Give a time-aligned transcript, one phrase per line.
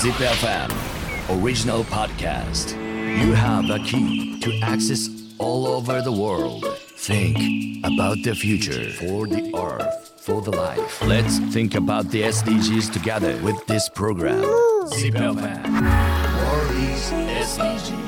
[0.00, 0.70] Zip FM
[1.42, 2.72] original podcast.
[3.20, 6.64] You have a key to access all over the world.
[6.96, 11.02] Think about the future for the earth, for the life.
[11.02, 14.42] Let's think about the SDGs together with this program.
[14.88, 15.62] Zip FM
[16.42, 17.12] World is
[17.52, 18.06] SDGs.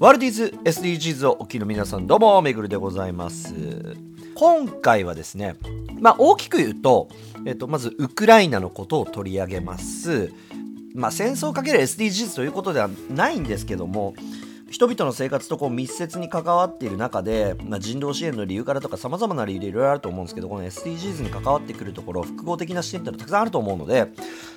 [0.00, 3.52] ワールディーズ SDGs をお聞きの皆さんどうもめぐるでございます
[4.43, 5.55] 今回はですね
[6.01, 7.07] まあ大きく言うと、
[7.45, 10.33] えっと、まずウクライナのことを取り上げます。
[10.93, 14.13] まあ戦争をかける SDGs ということではないんですけども
[14.69, 24.07] 人々の生活とこう密接に関わっている中で、まあ、人道支援の理由からとかさまざまな理由でいろいろあると思うんですけどこの SDGs に関わってくるところ複合的な視点ってのはたくさんあると思うので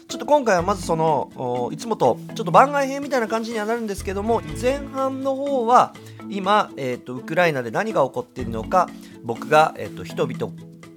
[0.09, 5.95] ちょっと今回はまずそのいつもとちょっと番外編みたいな感じにはなるんですけども前半の方は
[6.29, 8.89] 今、えーと、ウクライナで何が起こっているのか
[9.27, 10.53] 僕が、えーと人々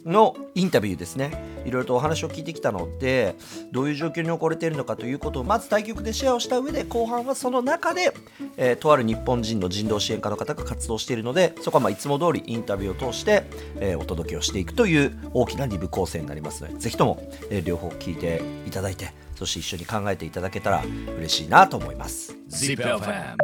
[0.06, 1.50] のインタビューですね。
[1.66, 3.36] いろいろとお話を聞いてきたので
[3.72, 8.14] どういう状況に置かれているのかということをまず対局でシェアをした上で後半はその中で、
[8.58, 13.44] えー、とある日本人の人道支援家の方が活動しているのでそこはまあいつも通りインタビューを通して、
[13.80, 20.84] えー、お届けをしていくという大きな2部構成になりますのでぜひとも、えー、両方聞いていただいてそして一緒に考えていただけたら
[21.18, 22.36] 嬉しいなと思います。
[22.50, 23.38] ZIPFM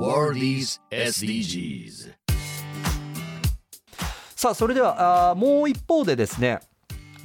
[0.00, 2.27] Worldies SDGs
[4.38, 6.60] さあそれではあもう一方でですね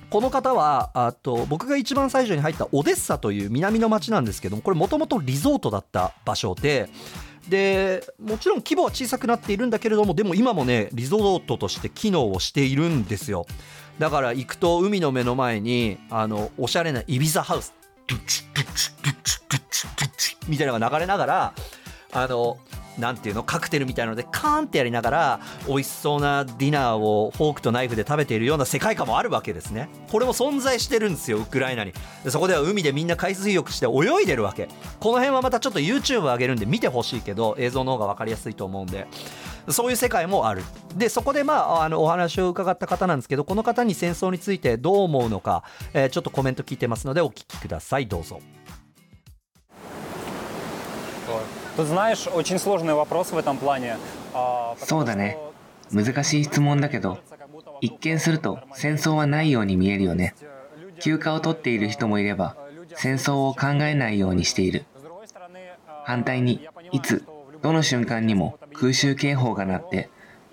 [0.09, 6.89] この方はあと僕が一番最初に入ったオデッサという南の町なんですけどもこれもともとリゾートだった場所で
[7.47, 13.45] でもちろん規模は小さくなっているんだけれどもでも今もねリゾートとして機能をしているんですよ。
[14.00, 17.75] だから行くと海の目の前にあのおしゃれなイビザハウス
[20.48, 21.53] みたいなのが流れながら
[22.11, 22.58] あの
[22.97, 29.89] なんていうのカクテルみたいなのでカーンってやりながら美味しそうなディナーをフォークとナイフで食べているような世界観もあるわけですね。
[30.11, 31.38] これも存在してるんですよ。
[31.38, 31.94] ウクライナに
[32.27, 34.67] そこでは海でみんな海水浴して泳いでるわけ。
[34.99, 39.08] この辺はまたちょっと YouTube 上げるんで見てほしいけど映像の方が分かりやすいと思うんで。
[39.70, 40.61] そういう世界もある
[40.98, 48.08] でそこでまああのお話を伺った方なんですけどこの方に戦争についてどう思うのか、えー、ちょっとコメント聞いてますのでお聞きください。
[48.08, 48.42] どうぞ。
[54.78, 55.38] そうだね。
[55.92, 57.20] 難しい質問だけど、
[57.82, 60.36] 一見すると戦争はないように見えるよね。
[61.00, 62.56] 休暇を取っている人もいれば、
[62.95, 64.86] 戦争を考えないようにしている。
[66.04, 67.23] 反対に、いつ、
[67.62, 70.10] どの瞬間にも空襲警報が鳴って、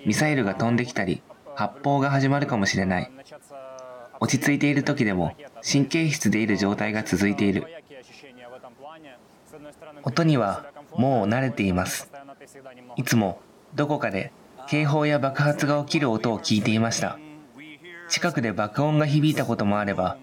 [0.07, 1.23] ミサイルが飛んできたり、
[1.55, 3.11] 発砲が始まるかもしれない。
[4.21, 7.65] 落ち着いている時でも神経質でいる状態が続いている。
[10.03, 10.65] 音には
[11.01, 12.11] もう慣れています。
[12.97, 13.41] いつも
[13.75, 14.33] どこかで
[14.69, 17.19] 警報や爆発が起きる音を聞いていました。
[18.11, 20.19] 近くで爆音が響いたこともあれば、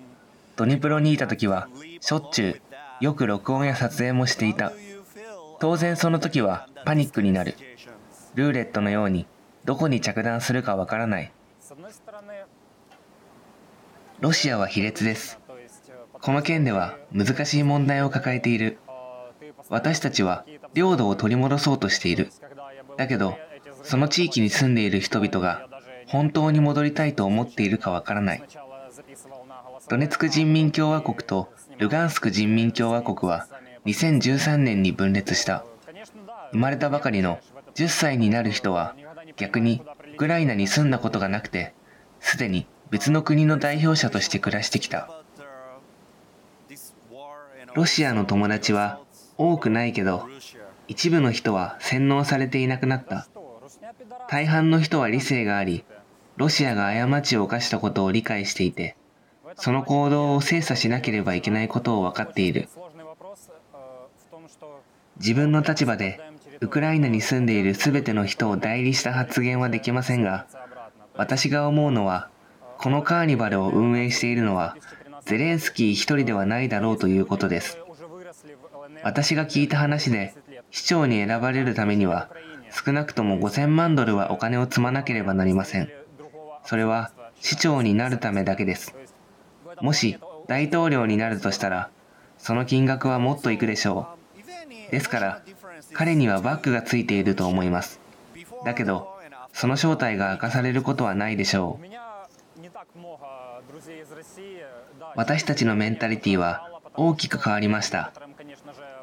[0.56, 1.68] ドニプロにいた時は
[2.00, 2.62] しょっちゅう
[3.04, 4.72] よく録音や撮影もしていた。
[5.60, 7.56] 当然その時はパニックになる。
[8.36, 9.26] ルーレットのように
[9.66, 11.32] どこに着弾するかわからない。
[14.20, 15.40] ロシアは卑劣です。
[16.22, 18.78] この件では難しい問題を抱えている。
[19.70, 22.32] 私たちは領土を取り戻そうとしている。
[22.98, 23.38] だけど、
[23.84, 25.68] その地域に住んでいる人々が
[26.08, 28.44] 本当に戻りたいと思っているかわからない。
[29.90, 33.48] ドネツク人民共和国とルガンスク人民共和国は
[33.86, 35.66] 2013年に分裂した。
[36.52, 37.40] 生まれたばかりの
[37.76, 38.96] 10歳になる人は
[39.36, 39.82] 逆に
[40.14, 41.74] ウクライナに住んだことがなくて、
[42.20, 45.10] すでに別の国の代表者として暮らしてきた。
[47.74, 49.00] ロシアの友達は
[49.38, 50.28] 多くないけど、
[50.88, 53.28] 一部の人は洗脳されていなくなった。
[54.30, 55.84] 大半の人は理性があり、
[56.38, 58.96] ロシアが過ちを犯したことを理解していて、
[59.56, 62.70] その行動を精査しなければいけないことを分かっている。
[65.18, 66.22] 自分の立場で
[66.60, 70.48] ウクライナに住んでいる全ての人を代理した発言はできませんが、
[71.16, 72.30] 私が思うのは、
[72.78, 74.76] このカーニバルを運営しているのは、
[75.26, 77.80] ゼレンスキー一人ではないだろうということです。
[79.04, 80.34] 私が聞いた話で、
[80.72, 82.30] 市長に選ばれるためには、
[82.72, 85.90] 少なくとも5000万ドルはお金を積まなければなりません。
[86.64, 88.94] それは市長になるためだけです。
[89.82, 90.18] もし
[90.48, 91.90] 大統領になるとしたら、
[92.38, 94.10] その金額はもっといくでしょ
[94.90, 94.92] う。
[94.92, 95.42] ですから、
[95.94, 98.00] 彼にはバッグがついていると思います。
[98.66, 99.18] だけど、
[99.54, 101.88] その正体が明かされることはないでしょう。
[105.16, 108.12] 私たちのメンタリティーは大きく変わりました。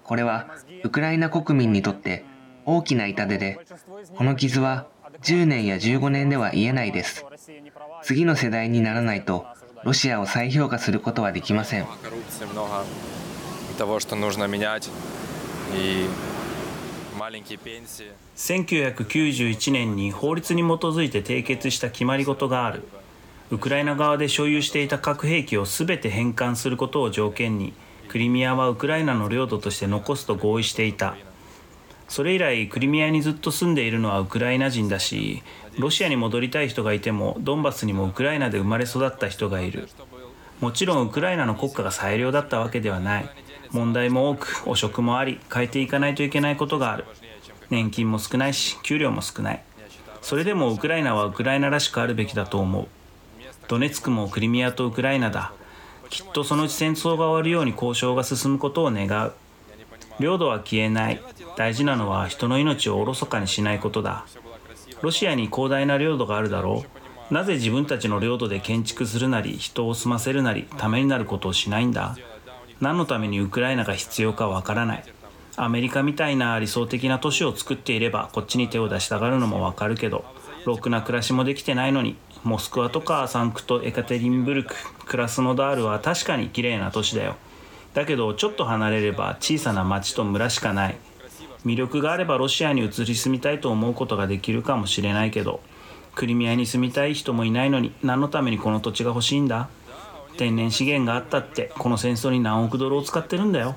[0.05, 0.49] これは
[0.85, 2.25] ウクライナ国民にとって
[2.67, 3.59] 大きな痛手で、
[4.17, 4.87] この傷は
[5.23, 7.25] 10年や15年では癒えないです。
[8.03, 9.47] 次の世代にならないと、
[9.83, 11.87] ロシアを再評価することはできません。
[18.37, 22.85] 1991年に法律に基づいて締結した決まり事がある
[23.51, 27.73] ウクライナ側で所有していた核兵器を全て返還することを条件に
[28.15, 31.17] クリミアはウクライナの領土として残すと合意していた。
[32.07, 35.43] それ以来クリミアにずっと住んでいるのはウクライナ人だし
[35.81, 39.89] ロシアに戻りたい人がいてもドンバスにもウクライナで生まれ育った人がいる。
[40.61, 43.29] もちろんウクライナの国家が最良だったわけではない。
[43.73, 47.07] 問題も多く汚職もあり変えていかないといけないことがある。
[47.69, 49.63] 年金も少ないし給料も少ない。
[50.23, 52.87] それでもウクライナはウクライナらしくあるべきだと思う。
[53.67, 55.53] ドネツクもクリミアとウクライナだ。
[56.15, 59.33] きっとそのうち戦争が終わるように交渉が進むことを願う。
[60.21, 61.21] 領土は消えない。
[61.57, 64.25] 大事なのは人の命をおろそかにしないことだ。
[65.03, 66.85] ロシアに広大な領土があるだろ
[67.31, 67.35] う。
[67.35, 72.17] なぜ自分たちの領土で建築するなり人を住ませるなりためになることをしないんだ。
[72.81, 75.05] 何のためにウクライナが必要かわからない。
[75.57, 80.25] アメリカみたいな理想的な都市を作っていればこっちに手を出したがるのもわかるけど
[80.65, 84.75] ろくな暮らしもできてないのにモスクワとかサンクトエカテリンブルク
[85.06, 87.37] クラスノダールは確かに綺麗な都市だよ。
[87.94, 90.96] だけどちょっと離れれば小さな町と村しかない。
[91.64, 95.61] 魅力があればロシアに移り住みたいと思うことができるかもしれないけど
[96.14, 99.69] クリミアに住みたい人もいないのに何のためにこの土地が欲しいんだ？
[100.37, 103.76] 天然資源があったってこの戦争に何億ドルを使ってるんだよ。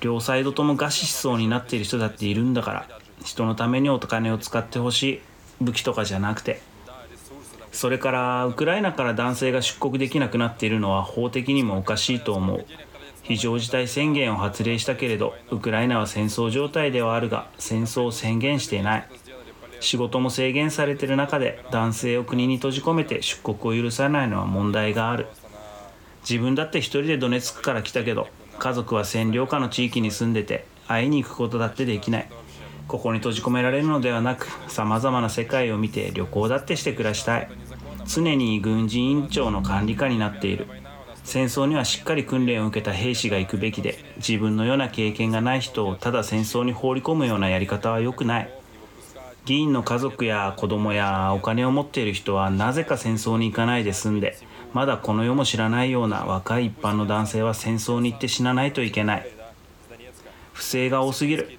[0.00, 2.88] 両サイドとも餓死しそうになっている人だっているんだから
[3.24, 5.20] 人のためにお金を使ってほしい
[5.62, 6.60] 武器とかじゃなくて
[7.76, 12.64] それからウクライナから男性が出国できなくなっているのは法的にもおかしいと思う。
[13.22, 19.08] 非常事態宣言を発令したけれどウクライナは戦争状態ではあるが戦争を宣言していない。
[19.80, 25.26] 仕事も制限されている中で男性を国に閉じ込めて出国を許さないのは問題がある。
[26.22, 28.26] 自分だって一人でドネツクから来たけど
[28.58, 32.28] 家族は占領下の地域に住んでて会いに行くことだってできない。
[32.88, 37.48] ここに閉じ込められるのではなくさまざまな世界を見て旅行だってして暮らしたい。
[38.06, 40.66] 常に軍事委員長の管理下になっている。
[41.24, 48.54] 戦争にはしっかり訓練を受けた兵士が行くべきで自分のような経験がない人をただ戦争に放り込むようなやり方は良くない。
[49.44, 54.36] 議員の家族や子供やお金を持っている人はなぜか戦争に行かないで済んで
[54.72, 59.26] まだこの世も知らないような若い一般の男性は戦争に行って死なないといけない。
[60.52, 61.55] 不正が多すぎる。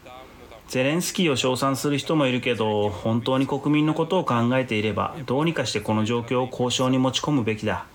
[0.68, 7.86] ゼレンスキーを称賛する人もいるけど本当に国民のことを考えていればどうにかしてこの状況を交渉に持ち込むべきだ。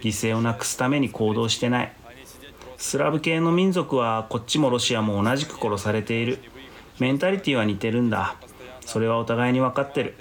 [0.00, 1.92] 犠牲をなくすために行動してない。
[2.76, 6.38] スラブ系の民族はこっちもロシアも同じく殺されている。
[7.00, 8.36] メンタリティは似てるんだ。
[8.84, 10.14] それはお互いに分かってる。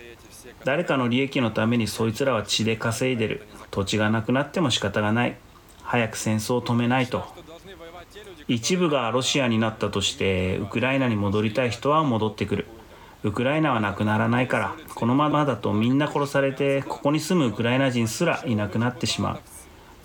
[0.63, 3.48] 誰かの利益のためにそいつらは血で稼いでる。
[3.69, 5.38] 土地がなくなっても仕方がない。
[5.83, 7.25] 早く戦争を止めないと。
[8.47, 12.67] 一部がロシアになったとしてウクライナに戻りたい人は戻ってくる。
[13.23, 19.39] ウクライナはなくならないからこのままだとみんな殺されてここに住むウクライナ人すらいなくなってしまう。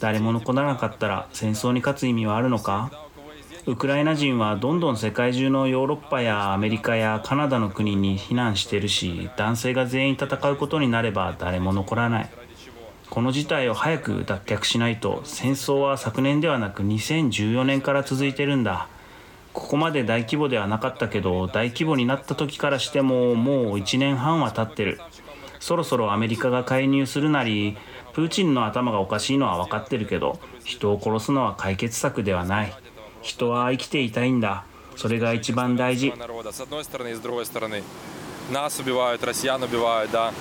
[0.00, 2.90] 誰も残らなかったら戦争に勝つ意味はあるのか？
[3.66, 12.30] ウクライナ人はどんどん世界中のヨーロッパやアメリカやカナダの国に避難してるし男性が全員戦うことになれば誰も残らない。
[13.11, 18.87] この事態を早く脱却しないと戦争は昨年ではなく2014年から続いてるんだ
[19.53, 24.99] ここまで大規模ではなかったけど大規模になった時からしてももう1年半は経ってる
[25.59, 27.77] そろそろアメリカが介入するなり
[28.13, 32.73] プーチンの頭がおかしいのは分かってるけど人を殺すのは解決策ではない
[33.21, 36.51] 人は生きていたいんだそれが一番大事 народа.
[36.51, 37.83] С одной стороны и с другой стороны.
[38.49, 40.33] Нас убивают, россиян убивают, да.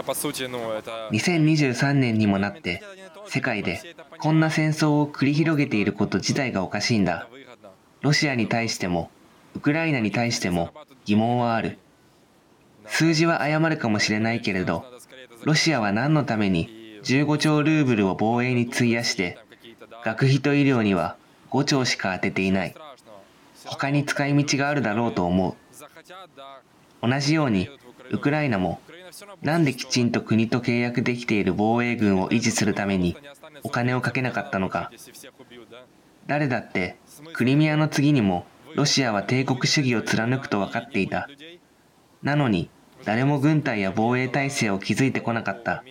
[0.00, 2.82] 2023年にもなって
[3.26, 3.80] 世界で
[4.18, 7.28] こんな戦争を繰り広げていること自体がおかしいんだ
[8.00, 9.10] ロシアに対しても
[9.54, 10.70] ウクライナに対しても
[11.04, 11.78] 疑問はある
[12.86, 14.84] 数字は誤るかもしれないけれど
[15.44, 19.38] ロシアは何のために15兆ルーブルを防衛に費やして
[20.04, 21.16] 学費と医療には
[21.50, 22.74] 5兆しか当てていない
[23.64, 25.56] 他に使い道があるだろうと思
[27.02, 27.68] う同じように
[28.10, 28.80] ウクライナも
[29.42, 33.16] なんできちんと国と契約できている防衛軍を維持するために
[33.62, 34.90] お金をかけなかったのか。
[36.26, 36.96] 誰だって
[37.32, 41.28] クリミアの次にもロシアは帝国主義を貫くと分かっていた。
[42.22, 42.70] なのに
[43.04, 45.84] 誰も軍隊や防衛体制を築いてこなかった。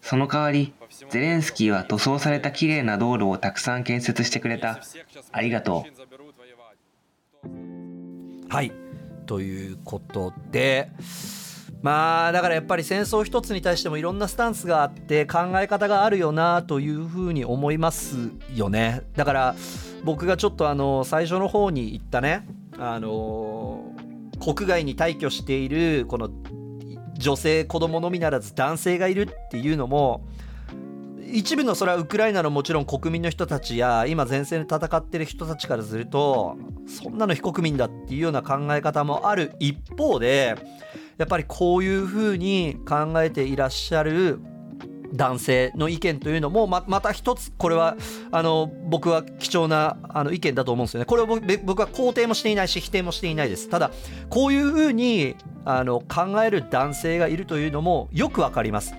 [0.00, 0.74] その代わり、
[1.10, 4.80] ゼレンスキーは塗装されたきれいな道路をたくさん建設してくれた。
[5.30, 5.84] ありがと
[7.44, 8.48] う。
[8.48, 8.72] はい、
[9.26, 10.90] ということで。
[11.82, 19.02] まあだからやっぱり戦争一つに対してもいろんなスタンスがあって考え方があるよなというふうに思いますよね。
[19.16, 19.54] だから
[20.04, 22.46] 僕がちょっとあの最初の方に言ったね
[22.78, 23.92] あの
[24.40, 26.30] 国外に退去しているこの
[27.14, 30.26] 女性子供のみならず男性がいるっていうのも
[31.32, 40.56] 一部のそれはウクライナのもちろん国民の人たちや今前線で戦ってる人たちからするとそんなの非国民だっていうような考え方もある一方で
[41.22, 44.40] やっぱりこういうふうに考えていらっしゃる
[45.14, 47.96] 男性の意見というのもままた一つこれは
[48.32, 51.06] あの僕は貴重なあの意見だと思うんですよね。
[51.06, 53.68] これを僕は肯定もしていないし否定もしていないです。
[53.68, 53.92] ただ
[54.30, 58.94] こういうふうにあの考える男性がいるというのもよくわかります。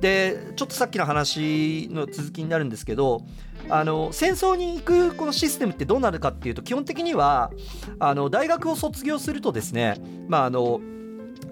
[0.00, 3.22] でちょっとさっきの話の続きになるんですけど
[3.68, 7.50] あの戦争に行くこのシステムってどうなるかっていうと基本的には
[7.98, 9.96] あの大学を卒業するとですね
[10.28, 10.80] まああの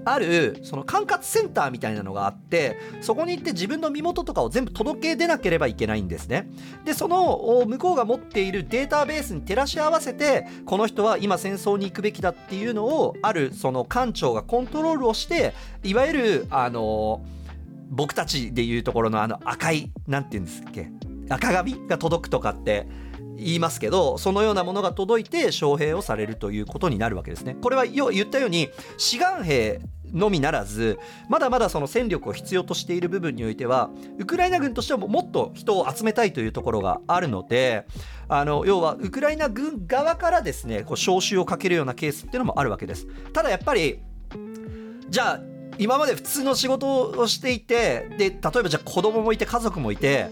[0.04, 6.48] あるその管轄センターみたいなのがあってそこに行って自分の身元とかを全部届け出なければいけないんですね。
[6.84, 17.24] でその向こうが持っているデータベースに照らし合わせてこの人は今戦争に行くべきだっていうのをあるその官庁がコントロールをしていわゆるあの
[17.90, 20.90] 僕たちでいうところのあの赤い何て言うんですっけ？
[21.28, 22.86] 赤紙が届くとかって
[23.36, 27.56] 言いますけどそのようなものが届いて招聘をされるということになるわけですね。
[27.60, 29.80] これは言ったように志願兵
[30.12, 37.86] のみならずまだまだその戦力を必要としている部分においてはウクライナ軍としてはもっと人を集めたいというところがあるので
[38.28, 43.06] あの要はウクライナ軍側からですねこう招集をかけるようなケースっていうのもあるわけです。
[43.32, 44.00] ただやっぱり
[45.08, 45.40] じゃあ
[45.78, 50.30] 今まで普通の仕事をしていてで例えばじゃあ子供もいて家族もいて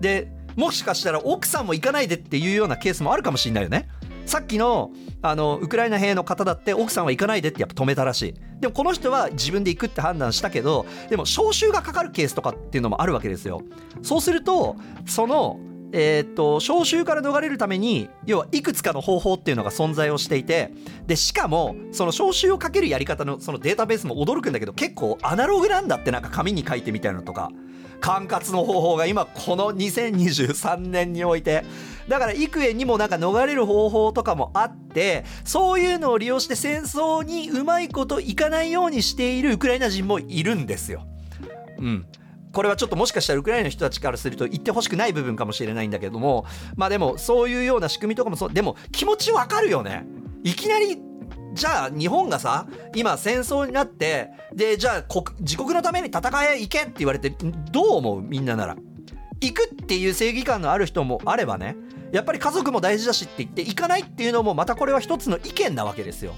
[0.00, 3.88] でもしかしたら奥さんも行かないでっていうようなケースもあるかもしれないよね。
[4.24, 4.90] さっきの
[5.22, 8.34] あのウクライナ兵の方だって奥さんは行かないでってやっぱ止めたらしい。
[8.60, 13.62] でもこの人は自分で行くって判断したけどでも招集がかかるケースとかっていうのもあるわけですよ。
[14.02, 14.76] そうすると
[15.06, 15.60] その
[15.92, 20.72] えー、っと招集から逃れるために要はいくつかの方法っていうのが存在をしていて
[21.06, 27.50] でしかもその招集をかけるやり方のそのデータベースも驚くんだけど結構アナログなんだってなんか紙に書いてみたいなのとか。
[28.00, 31.64] 管轄の方法が今この2023年において
[32.08, 41.06] だから幾重にもなんか逃れる方法とかもあってそういうのを利用して戦争にうまいこといかないようにしているウクライナ人もいるんですよ。
[41.78, 42.06] うん
[42.52, 50.06] これはちょっともしかしたらウクライナの人たちからすると言ってほしくない部分かもしれないんだけどもまあでもそういうような仕組みとかもそうでも気持ちわかるよね
[50.42, 50.96] いきなり
[51.56, 58.22] じゃあ日本がさ今戦争になってでじゃあ自国のために戦え行けって言われてどう思う？
[58.22, 58.76] みんななら。
[59.40, 61.76] 行くっていう正義感のある人もあればね。
[62.12, 66.34] やっぱり家族も大事だしって言って行かないっていうのもまたこれは一つの意見なわけですよ。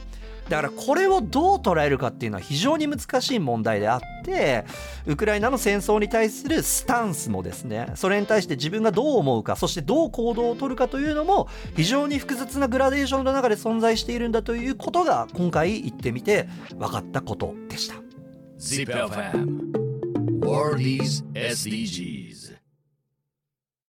[0.49, 4.65] だからこれをどう捉えるかっていうのは非常に難しい問題であって
[5.07, 17.95] ウクライナの戦争に対するスタンスもですねそれに対して自分がどう思うかそしてどう行動をとるかというのも非常に複雑なグラデーションの中で存在しているんだということが今回言ってみて分かったことでした。
[18.59, 19.69] ZIPFM
[20.41, 22.28] World is SDGs